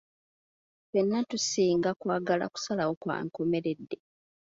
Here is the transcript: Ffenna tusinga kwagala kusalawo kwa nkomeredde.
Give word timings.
Ffenna 0.83 1.19
tusinga 1.29 1.89
kwagala 1.99 2.45
kusalawo 2.53 2.93
kwa 3.01 3.15
nkomeredde. 3.25 3.97